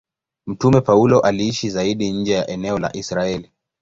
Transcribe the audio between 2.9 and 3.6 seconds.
Israeli.